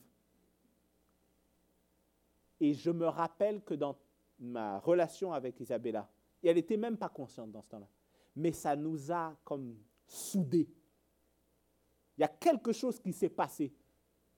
[2.61, 3.97] Et je me rappelle que dans
[4.39, 6.09] ma relation avec Isabella,
[6.43, 7.89] et elle n'était même pas consciente dans ce temps-là,
[8.37, 9.75] mais ça nous a comme
[10.07, 10.69] soudés.
[12.17, 13.73] Il y a quelque chose qui s'est passé.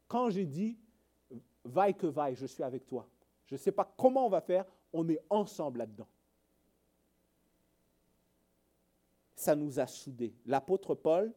[0.07, 0.79] Quand j'ai dit,
[1.65, 3.09] vaille que vaille, je suis avec toi.
[3.47, 6.09] Je ne sais pas comment on va faire, on est ensemble là-dedans.
[9.35, 10.35] Ça nous a soudés.
[10.47, 11.33] L'apôtre Paul,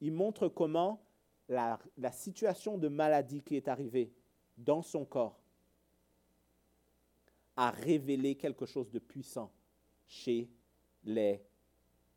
[0.00, 1.02] il montre comment
[1.48, 4.12] la, la, situation de maladie qui est arrivée
[4.58, 5.40] dans son corps
[7.56, 9.50] a révélé quelque chose de puissant
[10.06, 10.50] chez
[11.04, 11.42] les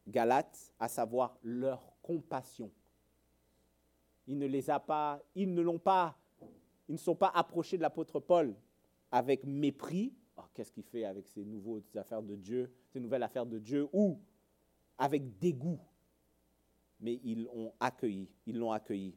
[0.09, 2.71] Galates, à savoir leur compassion.
[4.27, 6.17] Il ne les a pas, ils ne l'ont pas,
[6.87, 8.55] ils ne sont pas approchés de l'apôtre Paul
[9.11, 10.13] avec mépris.
[10.37, 13.87] Oh, qu'est-ce qu'il fait avec ces nouvelles affaires de Dieu, ces nouvelles affaires de Dieu,
[13.91, 14.19] ou
[14.97, 15.79] avec dégoût.
[16.99, 19.15] Mais ils ont accueilli, ils l'ont accueilli.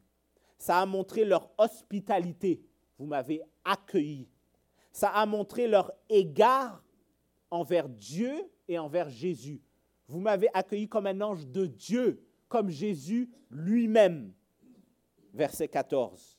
[0.56, 2.64] Ça a montré leur hospitalité.
[2.98, 4.28] Vous m'avez accueilli.
[4.92, 6.82] Ça a montré leur égard
[7.50, 8.32] envers Dieu
[8.68, 9.60] et envers Jésus.
[10.08, 14.32] Vous m'avez accueilli comme un ange de Dieu, comme Jésus lui-même.
[15.32, 16.38] Verset 14.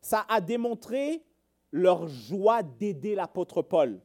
[0.00, 1.24] Ça a démontré
[1.72, 4.00] leur joie d'aider l'apôtre Paul.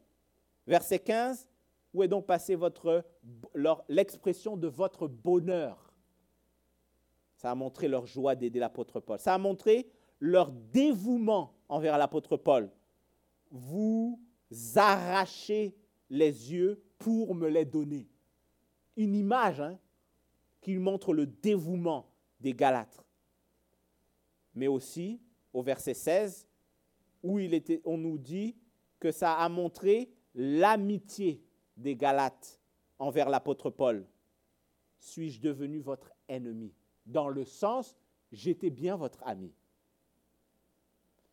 [0.68, 1.48] Verset 15.
[1.94, 2.58] Où est donc passée
[3.88, 5.94] l'expression de votre bonheur?
[7.36, 9.20] Ça a montré leur joie d'aider l'apôtre Paul.
[9.20, 12.72] Ça a montré leur dévouement envers l'apôtre Paul.
[13.52, 14.20] Vous
[14.76, 15.76] arrachez
[16.10, 18.08] les yeux pour me les donner.
[18.96, 19.78] Une image hein,
[20.62, 23.06] qui montre le dévouement des Galates.
[24.56, 25.20] Mais aussi,
[25.52, 26.48] au verset 16,
[27.24, 27.40] où
[27.86, 28.56] on nous dit
[29.00, 31.44] que ça a montré l'amitié
[31.78, 32.60] des Galates
[33.00, 34.06] envers l'apôtre Paul.
[35.00, 36.74] Suis-je devenu votre ennemi?
[37.06, 37.98] Dans le sens,
[38.32, 39.54] j'étais bien votre ami.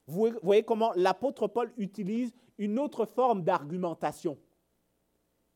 [0.06, 4.36] Vous voyez comment l'apôtre Paul utilise une autre forme d'argumentation.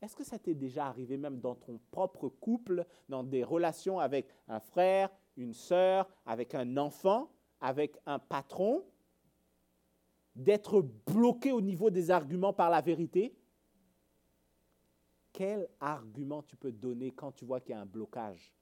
[0.05, 4.29] Est-ce que ça t'est déjà arrivé même dans ton propre couple, dans des relations avec
[4.49, 8.85] un frère, une sœur, avec un enfant, avec un patron,
[10.37, 13.35] d'être bloqué au niveau des arguments par la vérité?
[15.33, 18.53] Quel argument tu peux donner quand tu vois qu'il y a un blocage?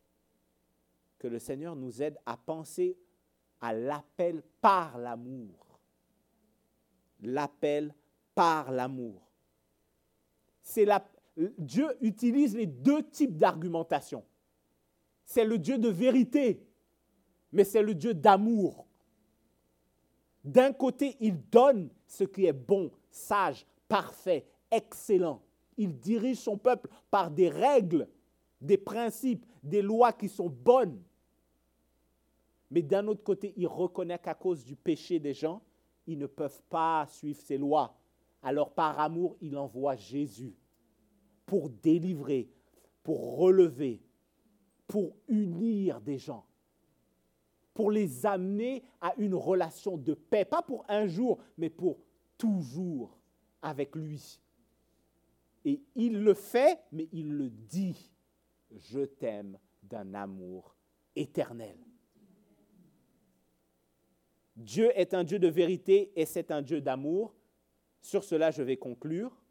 [1.18, 2.96] Que le Seigneur nous aide à penser
[3.60, 5.80] à l'appel par l'amour.
[7.20, 7.92] L'appel
[8.32, 9.28] par l'amour.
[10.62, 11.04] C'est la,
[11.36, 14.24] Dieu utilise les deux types d'argumentation.
[15.24, 16.62] C'est le Dieu de vérité,
[17.52, 18.86] mais c'est le Dieu d'amour.
[20.44, 25.40] D'un côté, il donne ce qui est bon, sage, parfait, excellent.
[25.76, 28.08] Il dirige son peuple par des règles,
[28.60, 31.00] des principes, des lois qui sont bonnes.
[32.70, 35.62] Mais d'un autre côté, il reconnaît qu'à cause du péché des gens,
[36.06, 37.96] ils ne peuvent pas suivre ces lois.
[38.42, 40.54] Alors par amour, il envoie Jésus
[41.46, 42.48] pour délivrer,
[43.02, 44.02] pour relever,
[44.86, 46.46] pour unir des gens,
[47.74, 51.98] pour les amener à une relation de paix, pas pour un jour, mais pour
[52.38, 53.18] toujours
[53.62, 54.40] avec lui.
[55.64, 58.12] Et il le fait, mais il le dit,
[58.70, 60.76] je t'aime d'un amour
[61.14, 61.78] éternel.
[64.56, 67.34] Dieu est un Dieu de vérité et c'est un Dieu d'amour.
[68.00, 69.41] Sur cela, je vais conclure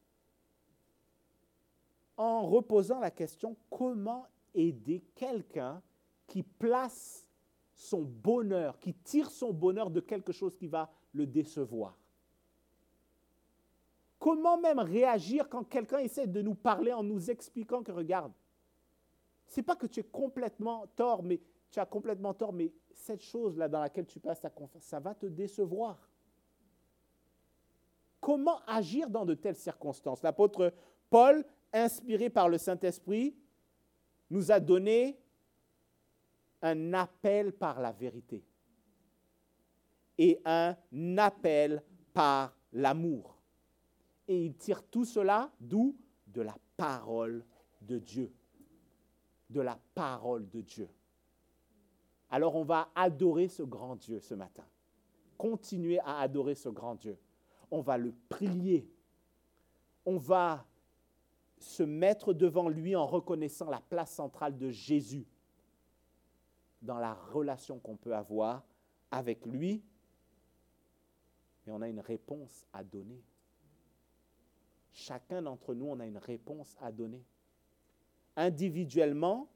[2.21, 5.81] en reposant la question comment aider quelqu'un
[6.27, 7.27] qui place
[7.73, 11.97] son bonheur, qui tire son bonheur de quelque chose qui va le décevoir?
[14.19, 18.31] Comment même réagir quand quelqu'un essaie de nous parler en nous expliquant que regarde,
[19.47, 21.41] c'est pas que tu es complètement tort, mais
[21.71, 25.15] tu as complètement tort, mais cette chose-là dans laquelle tu passes ta confiance, ça va
[25.15, 26.07] te décevoir.
[28.19, 30.21] Comment agir dans de telles circonstances?
[30.21, 30.71] L'apôtre
[31.09, 31.43] Paul,
[31.73, 33.35] inspiré par le Saint-Esprit,
[34.29, 35.17] nous a donné
[36.61, 38.43] un appel par la vérité
[40.17, 40.75] et un
[41.17, 43.37] appel par l'amour.
[44.27, 45.95] Et il tire tout cela d'où?
[46.27, 47.43] De la parole
[47.81, 48.31] de Dieu.
[49.49, 50.89] De la parole de Dieu.
[52.29, 54.65] Alors on va adorer ce grand Dieu ce matin.
[55.37, 57.17] Continuer à adorer ce grand Dieu.
[57.69, 58.89] On va le prier.
[60.05, 60.65] On va
[61.63, 65.25] se mettre devant lui en reconnaissant la place centrale de Jésus
[66.81, 68.63] dans la relation qu'on peut avoir
[69.11, 69.83] avec lui.
[71.67, 73.23] Et on a une réponse à donner.
[74.93, 77.23] Chacun d'entre nous, on a une réponse à donner.
[78.35, 79.49] Individuellement,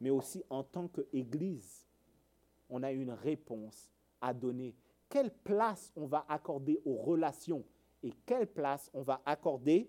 [0.00, 1.86] mais aussi en tant qu'Église,
[2.68, 3.90] on a une réponse
[4.20, 4.74] à donner.
[5.08, 7.64] Quelle place on va accorder aux relations
[8.02, 9.88] et quelle place on va accorder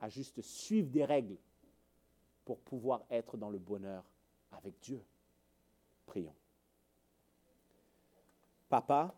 [0.00, 1.36] à juste suivre des règles
[2.44, 4.04] pour pouvoir être dans le bonheur
[4.52, 5.04] avec Dieu.
[6.06, 6.34] Prions.
[8.68, 9.14] Papa,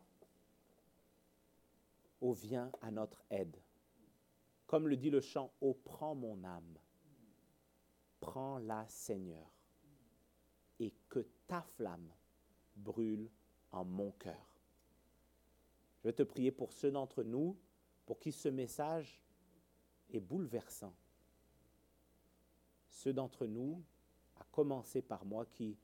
[2.21, 3.57] ô viens à notre aide.
[4.67, 6.79] Comme le dit le chant, ô prends mon âme,
[8.21, 9.51] prends-la Seigneur,
[10.79, 12.13] et que ta flamme
[12.77, 13.29] brûle
[13.73, 14.47] en mon cœur.
[15.99, 17.57] Je vais te prier pour ceux d'entre nous
[18.07, 19.21] pour qui ce message
[20.17, 20.95] est bouleversant.
[22.89, 23.83] Ceux d'entre nous,
[24.39, 25.77] à commencer par moi, qui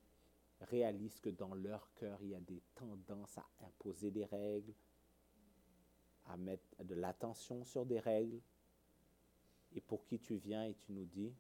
[0.61, 4.75] réalisent que dans leur cœur, il y a des tendances à imposer des règles,
[6.27, 8.41] à mettre de l'attention sur des règles,
[9.75, 11.35] et pour qui tu viens et tu nous dis,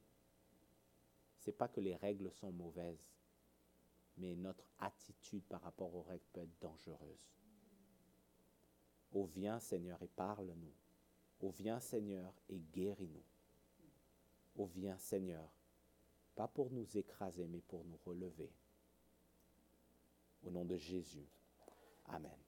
[1.39, 3.07] c'est pas que les règles sont mauvaises,
[4.16, 7.30] mais notre attitude par rapport aux règles peut être dangereuse.
[9.12, 10.74] Oh, viens Seigneur et parle-nous.
[11.41, 13.24] Oh viens Seigneur et guéris-nous.
[14.57, 15.51] Oh viens Seigneur,
[16.34, 18.51] pas pour nous écraser, mais pour nous relever.
[20.45, 21.28] Au nom de Jésus.
[22.07, 22.46] Amen.